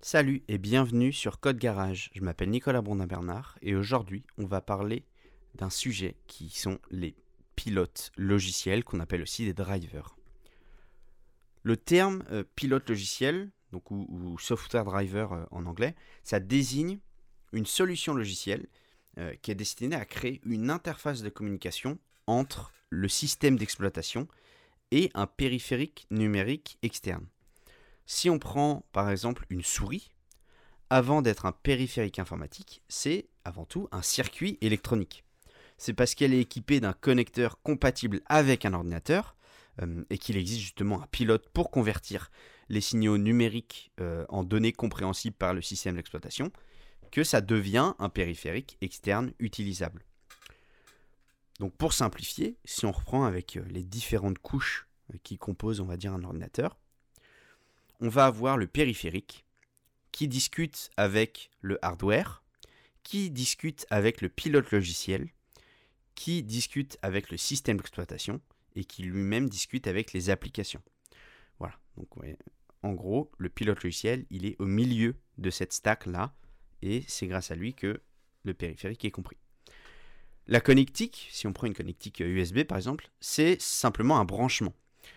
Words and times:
Salut 0.00 0.42
et 0.46 0.58
bienvenue 0.58 1.12
sur 1.12 1.40
Code 1.40 1.58
Garage. 1.58 2.10
Je 2.14 2.20
m'appelle 2.20 2.50
Nicolas 2.50 2.82
Brondin-Bernard 2.82 3.58
et 3.62 3.74
aujourd'hui 3.74 4.22
on 4.38 4.46
va 4.46 4.60
parler 4.60 5.04
d'un 5.54 5.70
sujet 5.70 6.16
qui 6.26 6.50
sont 6.50 6.78
les 6.90 7.16
pilotes 7.56 8.12
logiciels 8.16 8.84
qu'on 8.84 9.00
appelle 9.00 9.22
aussi 9.22 9.46
des 9.46 9.54
drivers. 9.54 10.16
Le 11.62 11.76
terme 11.76 12.22
euh, 12.30 12.44
pilote 12.54 12.88
logiciel, 12.88 13.50
donc, 13.72 13.90
ou, 13.90 14.38
software 14.38 14.84
driver 14.84 15.32
euh, 15.32 15.44
en 15.50 15.66
anglais, 15.66 15.96
ça 16.22 16.38
désigne 16.38 17.00
une 17.52 17.66
solution 17.66 18.14
logicielle 18.14 18.68
euh, 19.18 19.34
qui 19.42 19.50
est 19.50 19.56
destinée 19.56 19.96
à 19.96 20.04
créer 20.04 20.40
une 20.44 20.70
interface 20.70 21.22
de 21.22 21.30
communication 21.30 21.98
entre 22.26 22.70
le 22.90 23.08
système 23.08 23.56
d'exploitation 23.56 24.28
et 24.92 25.10
un 25.14 25.26
périphérique 25.26 26.06
numérique 26.10 26.78
externe. 26.82 27.26
Si 28.06 28.30
on 28.30 28.38
prend 28.38 28.86
par 28.92 29.10
exemple 29.10 29.44
une 29.50 29.62
souris, 29.62 30.10
avant 30.90 31.22
d'être 31.22 31.46
un 31.46 31.52
périphérique 31.52 32.20
informatique, 32.20 32.82
c'est 32.88 33.28
avant 33.44 33.64
tout 33.64 33.88
un 33.90 34.02
circuit 34.02 34.58
électronique. 34.60 35.24
C'est 35.78 35.92
parce 35.92 36.14
qu'elle 36.14 36.32
est 36.32 36.40
équipée 36.40 36.80
d'un 36.80 36.92
connecteur 36.92 37.60
compatible 37.62 38.22
avec 38.26 38.64
un 38.64 38.72
ordinateur 38.72 39.36
euh, 39.82 40.04
et 40.08 40.18
qu'il 40.18 40.36
existe 40.36 40.60
justement 40.60 41.02
un 41.02 41.06
pilote 41.08 41.48
pour 41.50 41.70
convertir 41.70 42.30
les 42.68 42.80
signaux 42.80 43.18
numériques 43.18 43.92
euh, 44.00 44.24
en 44.28 44.44
données 44.44 44.72
compréhensibles 44.72 45.36
par 45.36 45.52
le 45.52 45.60
système 45.60 45.96
d'exploitation 45.96 46.50
que 47.10 47.24
ça 47.24 47.40
devient 47.40 47.94
un 47.98 48.08
périphérique 48.08 48.78
externe 48.80 49.32
utilisable. 49.38 50.04
Donc 51.58 51.76
pour 51.76 51.92
simplifier, 51.92 52.56
si 52.64 52.86
on 52.86 52.92
reprend 52.92 53.24
avec 53.24 53.56
euh, 53.56 53.64
les 53.68 53.82
différentes 53.82 54.38
couches 54.38 54.88
qui 55.22 55.38
composent, 55.38 55.80
on 55.80 55.86
va 55.86 55.96
dire, 55.96 56.12
un 56.12 56.24
ordinateur, 56.24 56.76
on 58.00 58.08
va 58.08 58.26
avoir 58.26 58.56
le 58.56 58.66
périphérique 58.66 59.44
qui 60.12 60.28
discute 60.28 60.90
avec 60.96 61.50
le 61.60 61.84
hardware, 61.84 62.42
qui 63.02 63.30
discute 63.30 63.86
avec 63.90 64.20
le 64.20 64.28
pilote 64.28 64.70
logiciel, 64.70 65.28
qui 66.14 66.42
discute 66.42 66.98
avec 67.02 67.30
le 67.30 67.36
système 67.36 67.76
d'exploitation 67.76 68.40
et 68.74 68.84
qui 68.84 69.02
lui-même 69.02 69.48
discute 69.48 69.86
avec 69.86 70.12
les 70.12 70.30
applications. 70.30 70.82
Voilà, 71.58 71.78
donc 71.96 72.08
en 72.82 72.92
gros, 72.92 73.30
le 73.38 73.48
pilote 73.48 73.82
logiciel, 73.82 74.26
il 74.30 74.46
est 74.46 74.56
au 74.58 74.66
milieu 74.66 75.16
de 75.38 75.50
cette 75.50 75.72
stack-là 75.72 76.34
et 76.82 77.04
c'est 77.08 77.26
grâce 77.26 77.50
à 77.50 77.54
lui 77.54 77.74
que 77.74 78.00
le 78.44 78.54
périphérique 78.54 79.04
est 79.04 79.10
compris. 79.10 79.36
La 80.46 80.60
connectique, 80.60 81.28
si 81.32 81.46
on 81.46 81.52
prend 81.52 81.66
une 81.66 81.74
connectique 81.74 82.20
USB 82.20 82.62
par 82.62 82.78
exemple, 82.78 83.10
c'est 83.20 83.60
simplement 83.60 84.18
un 84.18 84.24
branchement. 84.24 84.74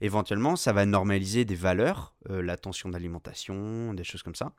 Éventuellement, 0.00 0.56
ça 0.56 0.72
va 0.72 0.86
normaliser 0.86 1.44
des 1.44 1.54
valeurs, 1.54 2.14
euh, 2.30 2.42
la 2.42 2.56
tension 2.56 2.88
d'alimentation, 2.88 3.94
des 3.94 4.04
choses 4.04 4.22
comme 4.22 4.34
ça. 4.34 4.52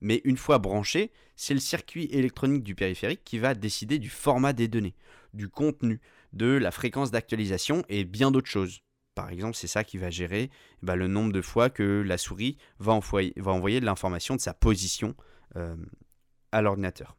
Mais 0.00 0.20
une 0.24 0.36
fois 0.36 0.58
branché, 0.58 1.10
c'est 1.36 1.54
le 1.54 1.60
circuit 1.60 2.08
électronique 2.10 2.62
du 2.62 2.74
périphérique 2.74 3.24
qui 3.24 3.38
va 3.38 3.54
décider 3.54 3.98
du 3.98 4.10
format 4.10 4.52
des 4.52 4.68
données, 4.68 4.94
du 5.34 5.48
contenu, 5.48 6.00
de 6.32 6.46
la 6.46 6.70
fréquence 6.70 7.10
d'actualisation 7.10 7.82
et 7.88 8.04
bien 8.04 8.30
d'autres 8.30 8.50
choses. 8.50 8.82
Par 9.14 9.30
exemple, 9.30 9.56
c'est 9.56 9.66
ça 9.66 9.84
qui 9.84 9.96
va 9.96 10.10
gérer 10.10 10.50
bah, 10.82 10.96
le 10.96 11.08
nombre 11.08 11.32
de 11.32 11.40
fois 11.40 11.70
que 11.70 12.02
la 12.06 12.18
souris 12.18 12.58
va 12.78 12.92
envoyer, 12.92 13.80
de 13.80 13.86
l'information 13.86 14.36
de 14.36 14.40
sa 14.40 14.52
position 14.52 15.14
euh, 15.56 15.74
à 16.52 16.60
l'ordinateur. 16.60 17.16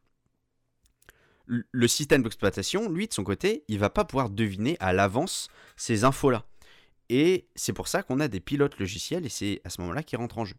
Le 1.47 1.87
système 1.87 2.23
d'exploitation, 2.23 2.89
lui, 2.89 3.07
de 3.07 3.13
son 3.13 3.23
côté, 3.23 3.63
il 3.69 3.79
va 3.79 3.89
pas 3.89 4.03
pouvoir 4.03 4.29
deviner 4.29 4.75
à 4.79 4.91
l'avance 4.91 5.47
ces 5.77 6.03
infos-là. 6.03 6.45
Et 7.09 7.47
c'est 7.55 7.73
pour 7.73 7.87
ça 7.87 8.03
qu'on 8.03 8.19
a 8.19 8.27
des 8.27 8.39
pilotes 8.39 8.79
logiciels 8.79 9.25
et 9.25 9.29
c'est 9.29 9.61
à 9.63 9.69
ce 9.69 9.81
moment-là 9.81 10.03
qu'il 10.03 10.17
rentre 10.17 10.37
en 10.37 10.45
jeu. 10.45 10.55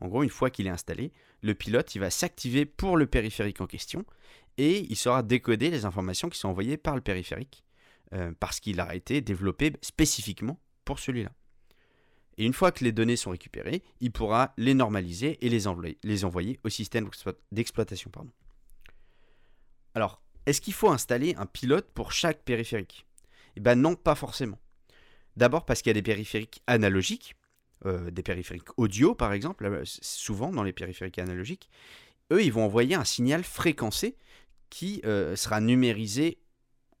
En 0.00 0.08
gros, 0.08 0.22
une 0.22 0.30
fois 0.30 0.50
qu'il 0.50 0.66
est 0.66 0.70
installé, 0.70 1.12
le 1.42 1.54
pilote 1.54 1.94
il 1.94 1.98
va 2.00 2.10
s'activer 2.10 2.66
pour 2.66 2.96
le 2.96 3.06
périphérique 3.06 3.60
en 3.60 3.66
question 3.66 4.04
et 4.58 4.80
il 4.90 4.96
saura 4.96 5.22
décoder 5.22 5.70
les 5.70 5.84
informations 5.84 6.28
qui 6.28 6.38
sont 6.38 6.48
envoyées 6.48 6.76
par 6.76 6.94
le 6.94 7.00
périphérique 7.00 7.64
euh, 8.12 8.32
parce 8.38 8.60
qu'il 8.60 8.80
a 8.80 8.94
été 8.94 9.20
développé 9.20 9.72
spécifiquement 9.82 10.60
pour 10.84 10.98
celui-là. 10.98 11.32
Et 12.38 12.44
une 12.44 12.52
fois 12.52 12.70
que 12.70 12.84
les 12.84 12.92
données 12.92 13.16
sont 13.16 13.30
récupérées, 13.30 13.82
il 14.00 14.12
pourra 14.12 14.52
les 14.58 14.74
normaliser 14.74 15.44
et 15.44 15.48
les 15.48 15.66
envoyer, 15.66 15.98
les 16.02 16.24
envoyer 16.24 16.60
au 16.64 16.68
système 16.68 17.08
d'exploitation. 17.50 18.10
Alors, 19.94 20.22
est-ce 20.44 20.60
qu'il 20.60 20.74
faut 20.74 20.90
installer 20.90 21.34
un 21.36 21.46
pilote 21.46 21.90
pour 21.94 22.12
chaque 22.12 22.42
périphérique? 22.44 23.06
Eh 23.56 23.60
bien 23.60 23.74
non, 23.74 23.96
pas 23.96 24.14
forcément. 24.14 24.58
D'abord 25.36 25.64
parce 25.64 25.82
qu'il 25.82 25.90
y 25.90 25.92
a 25.92 25.94
des 25.94 26.02
périphériques 26.02 26.62
analogiques, 26.66 27.36
euh, 27.84 28.10
des 28.10 28.22
périphériques 28.22 28.68
audio 28.78 29.14
par 29.14 29.32
exemple, 29.32 29.82
souvent 29.84 30.50
dans 30.50 30.62
les 30.62 30.72
périphériques 30.72 31.18
analogiques. 31.18 31.68
Eux, 32.32 32.42
ils 32.42 32.52
vont 32.52 32.64
envoyer 32.64 32.94
un 32.94 33.04
signal 33.04 33.44
fréquencé 33.44 34.16
qui 34.70 35.00
euh, 35.04 35.36
sera 35.36 35.60
numérisé 35.60 36.38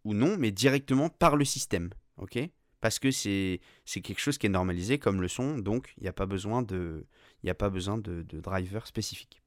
ou 0.04 0.14
non, 0.14 0.36
mais 0.38 0.52
directement 0.52 1.08
par 1.08 1.36
le 1.36 1.44
système. 1.44 1.90
ok? 2.18 2.38
Parce 2.80 2.98
que 2.98 3.10
c'est 3.10 3.60
quelque 3.86 4.20
chose 4.20 4.38
qui 4.38 4.46
est 4.46 4.50
normalisé 4.50 4.98
comme 4.98 5.20
le 5.20 5.28
son, 5.28 5.58
donc 5.58 5.94
il 5.96 6.04
n'y 6.04 6.08
a 6.08 6.12
pas 6.12 6.26
besoin 6.26 6.62
de, 6.62 7.06
y 7.42 7.50
a 7.50 7.54
pas 7.54 7.70
besoin 7.70 7.98
de 7.98 8.22
driver 8.22 8.86
spécifique. 8.86 9.40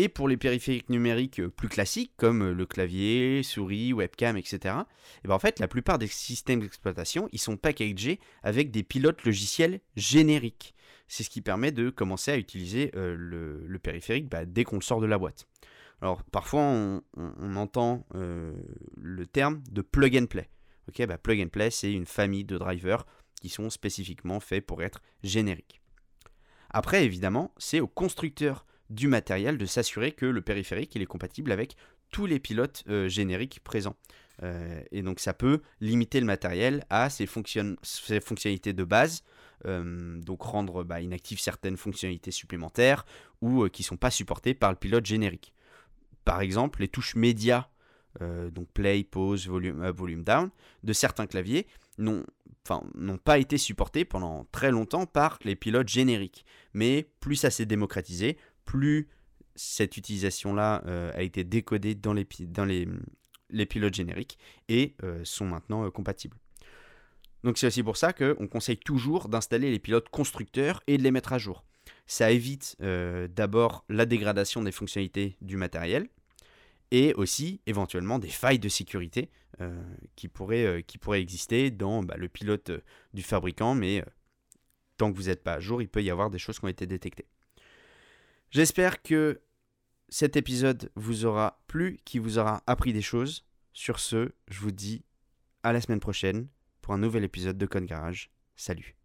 Et 0.00 0.08
pour 0.08 0.28
les 0.28 0.36
périphériques 0.36 0.90
numériques 0.90 1.40
euh, 1.40 1.48
plus 1.48 1.68
classiques, 1.68 2.12
comme 2.16 2.42
euh, 2.42 2.54
le 2.54 2.66
clavier, 2.66 3.42
souris, 3.42 3.92
webcam, 3.92 4.36
etc., 4.36 4.58
et 4.62 4.68
eh 5.24 5.28
ben 5.28 5.34
en 5.34 5.40
fait, 5.40 5.58
la 5.58 5.66
plupart 5.66 5.98
des 5.98 6.06
systèmes 6.06 6.60
d'exploitation, 6.60 7.28
ils 7.32 7.40
sont 7.40 7.56
packagés 7.56 8.20
avec 8.44 8.70
des 8.70 8.84
pilotes 8.84 9.24
logiciels 9.24 9.80
génériques. 9.96 10.76
C'est 11.08 11.24
ce 11.24 11.30
qui 11.30 11.40
permet 11.40 11.72
de 11.72 11.90
commencer 11.90 12.30
à 12.30 12.36
utiliser 12.36 12.92
euh, 12.94 13.16
le, 13.18 13.78
périphérique 13.80 14.28
bah, 14.28 14.44
dès 14.44 14.62
qu'on 14.62 14.76
le 14.76 14.82
sort 14.82 15.00
de 15.00 15.06
la 15.06 15.18
boîte. 15.18 15.48
Alors 16.00 16.22
parfois, 16.22 16.60
on, 16.62 17.56
entend 17.56 18.06
le 18.14 19.26
terme 19.26 19.60
de 19.72 19.82
plug 19.82 20.16
and 20.16 20.26
play. 20.26 20.48
Bah, 21.08 21.18
plug 21.18 21.40
and 21.40 21.48
play, 21.48 21.70
c'est 21.72 21.92
une 21.92 22.06
famille 22.06 22.44
de 22.44 22.56
drivers 22.56 23.04
qui 23.40 23.48
sont 23.48 23.68
spécifiquement 23.68 24.38
faits 24.38 24.64
pour 24.64 24.80
être 24.80 25.02
génériques. 25.24 25.82
Après, 26.70 27.04
évidemment, 27.04 27.52
c'est 27.58 27.80
au 27.80 27.88
constructeur 27.88 28.64
du 28.90 29.08
matériel 29.08 29.58
de 29.58 29.66
s'assurer 29.66 30.12
que 30.12 30.26
le 30.26 30.40
périphérique 30.40 30.96
est 30.96 31.06
compatible 31.06 31.52
avec 31.52 31.76
tous 32.10 32.26
les 32.26 32.38
pilotes 32.38 32.84
euh, 32.88 33.08
génériques 33.08 33.60
présents. 33.62 33.96
Euh, 34.42 34.80
et 34.92 35.02
donc 35.02 35.20
ça 35.20 35.34
peut 35.34 35.62
limiter 35.80 36.20
le 36.20 36.26
matériel 36.26 36.84
à 36.90 37.10
ses, 37.10 37.26
fonctionnalités 37.26 38.72
de 38.72 38.84
base, 38.84 39.24
euh, 39.66 40.18
donc 40.20 40.42
rendre 40.42 40.84
bah, 40.84 41.00
inactives 41.00 41.40
certaines 41.40 41.76
fonctionnalités 41.76 42.30
supplémentaires 42.30 43.04
ou 43.42 43.68
qui 43.68 43.82
ne 43.82 43.86
sont 43.86 43.96
pas 43.96 44.10
supportées 44.10 44.54
par 44.54 44.70
le 44.70 44.76
pilote 44.76 45.04
générique. 45.04 45.52
Par 46.24 46.40
exemple, 46.40 46.80
les 46.80 46.88
touches 46.88 47.14
médias, 47.14 47.68
donc 48.20 48.68
play, 48.72 49.04
pause, 49.04 49.46
volume 49.46 49.80
up, 49.82 49.96
volume 49.96 50.24
down, 50.24 50.50
de 50.82 50.92
certains 50.92 51.26
claviers 51.26 51.66
n'ont 51.98 52.24
pas 53.24 53.38
été 53.38 53.58
supportés 53.58 54.04
pendant 54.04 54.44
très 54.50 54.70
longtemps 54.70 55.06
par 55.06 55.38
les 55.44 55.56
pilotes 55.56 55.88
génériques. 55.88 56.44
Mais 56.74 57.08
plus 57.20 57.36
ça 57.36 57.50
s'est 57.50 57.64
démocratisé, 57.64 58.36
plus 58.68 59.08
cette 59.54 59.96
utilisation-là 59.96 60.82
euh, 60.86 61.10
a 61.14 61.22
été 61.22 61.42
décodée 61.42 61.94
dans 61.94 62.12
les, 62.12 62.26
pilotes 63.66 63.94
génériques 63.94 64.38
et 64.68 64.94
euh, 65.02 65.24
sont 65.24 65.46
maintenant 65.46 65.86
euh, 65.86 65.90
compatibles. 65.90 66.36
Donc 67.44 67.56
c'est 67.56 67.66
aussi 67.66 67.82
pour 67.82 67.96
ça 67.96 68.12
qu'on 68.12 68.46
conseille 68.46 68.76
toujours 68.76 69.30
d'installer 69.30 69.70
les 69.70 69.78
pilotes 69.78 70.10
constructeurs 70.10 70.82
et 70.86 70.98
de 70.98 71.02
les 71.02 71.10
mettre 71.10 71.32
à 71.32 71.38
jour. 71.38 71.64
Ça 72.06 72.30
évite 72.30 72.76
d'abord 72.80 73.84
la 73.88 74.06
dégradation 74.06 74.62
des 74.62 74.72
fonctionnalités 74.72 75.36
du 75.40 75.56
matériel 75.56 76.08
et 76.90 77.14
aussi 77.14 77.60
éventuellement 77.66 78.18
des 78.18 78.28
failles 78.28 78.58
de 78.58 78.68
sécurité 78.68 79.30
qui, 80.16 80.26
pourraient, 80.26 80.82
qui 80.86 80.98
pourraient 80.98 81.20
exister 81.20 81.70
dans 81.70 82.02
bah, 82.02 82.16
le 82.16 82.28
pilote 82.28 82.72
du 83.14 83.22
fabricant, 83.22 83.74
mais 83.74 84.02
tant 84.96 85.12
que 85.12 85.16
vous 85.16 85.24
n'êtes 85.24 85.44
pas 85.44 85.54
à 85.54 85.60
jour, 85.60 85.80
il 85.80 85.88
peut 85.88 86.02
y 86.02 86.10
avoir 86.10 86.30
des 86.30 86.38
choses 86.38 86.58
qui 86.58 86.64
ont 86.64 86.68
été 86.68 86.86
détectées. 86.86 87.26
J'espère 88.50 89.02
que 89.02 89.40
cet 90.08 90.36
épisode 90.36 90.90
vous 90.94 91.26
aura 91.26 91.62
plu, 91.66 91.98
qu'il 92.04 92.22
vous 92.22 92.38
aura 92.38 92.62
appris 92.66 92.92
des 92.92 93.02
choses. 93.02 93.44
Sur 93.72 94.00
ce, 94.00 94.32
je 94.48 94.60
vous 94.60 94.70
dis 94.70 95.04
à 95.62 95.72
la 95.72 95.80
semaine 95.80 96.00
prochaine 96.00 96.48
pour 96.80 96.94
un 96.94 96.98
nouvel 96.98 97.24
épisode 97.24 97.58
de 97.58 97.66
Code 97.66 97.84
Garage. 97.84 98.30
Salut 98.56 98.97